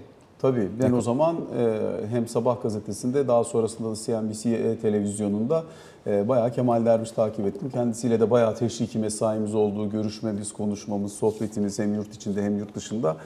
[0.44, 1.80] Tabii ben o zaman e,
[2.10, 5.64] hem Sabah gazetesinde daha sonrasında da CNBC e, televizyonunda
[6.06, 7.70] e, bayağı Kemal Derviş takip ettim.
[7.72, 13.16] Kendisiyle de bayağı teşriki mesaimiz olduğu, görüşmemiz, konuşmamız, sohbetimiz hem yurt içinde hem yurt dışında.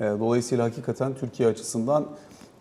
[0.00, 2.06] E, dolayısıyla hakikaten Türkiye açısından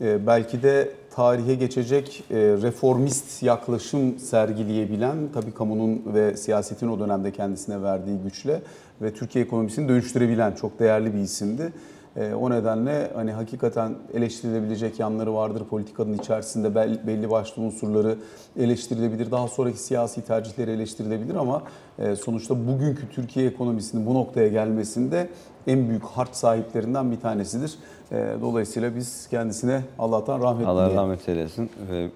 [0.01, 7.31] e, belki de tarihe geçecek e, reformist yaklaşım sergileyebilen, tabii kamunun ve siyasetin o dönemde
[7.31, 8.61] kendisine verdiği güçle
[9.01, 11.73] ve Türkiye ekonomisini dönüştürebilen çok değerli bir isimdi.
[12.17, 16.75] E, o nedenle hani hakikaten eleştirilebilecek yanları vardır politikanın içerisinde
[17.07, 18.15] belli başlı unsurları
[18.59, 19.31] eleştirilebilir.
[19.31, 21.63] Daha sonraki siyasi tercihleri eleştirilebilir ama
[21.99, 25.29] e, sonuçta bugünkü Türkiye ekonomisinin bu noktaya gelmesinde
[25.67, 27.75] en büyük harç sahiplerinden bir tanesidir.
[28.11, 31.69] E, dolayısıyla biz kendisine Allah'tan rahmet Allah rahmet eylesin.
[31.91, 32.09] Ve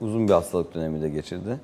[0.00, 1.60] uzun bir hastalık dönemi de geçirdi.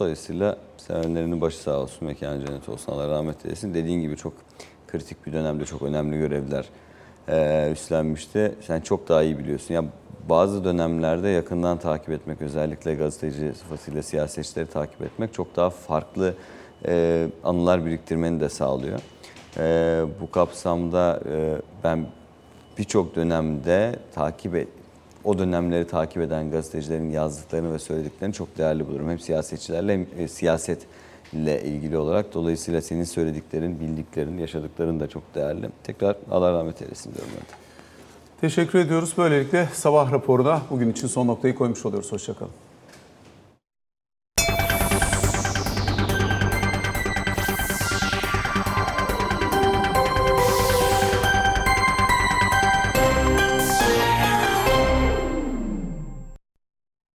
[0.00, 3.74] Dolayısıyla sevenlerinin başı sağ olsun, mekanı cennet olsun, Allah rahmet eylesin.
[3.74, 4.32] Dediğin gibi çok
[4.88, 6.66] kritik bir dönemde çok önemli görevler
[7.28, 8.54] e, üstlenmişti.
[8.60, 9.74] Sen çok daha iyi biliyorsun.
[9.74, 9.84] Ya
[10.28, 16.34] bazı dönemlerde yakından takip etmek, özellikle gazeteci sıfatıyla siyasetçileri takip etmek çok daha farklı
[16.86, 19.00] e, anılar biriktirmeni de sağlıyor.
[19.58, 22.06] E, bu kapsamda e, ben
[22.78, 24.68] birçok dönemde takip et,
[25.24, 29.10] o dönemleri takip eden gazetecilerin yazdıklarını ve söylediklerini çok değerli bulurum.
[29.10, 30.28] Hem siyasetçilerle hem e,
[31.30, 32.34] siyasetle ilgili olarak.
[32.34, 35.68] Dolayısıyla senin söylediklerin, bildiklerin, yaşadıkların da çok değerli.
[35.84, 37.66] Tekrar Allah rahmet eylesin diyorum ben de.
[38.40, 39.14] Teşekkür ediyoruz.
[39.18, 42.12] Böylelikle sabah raporuna bugün için son noktayı koymuş oluyoruz.
[42.12, 42.65] Hoşçakalın.